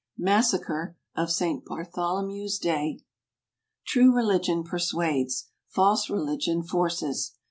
Massacre 0.17 0.97
of 1.15 1.29
St. 1.29 1.63
Bartholomew's 1.63 2.57
day. 2.57 3.01
True 3.85 4.11
religion 4.15 4.63
persuades, 4.63 5.49
false 5.67 6.09
religion 6.09 6.63
forces. 6.63 7.33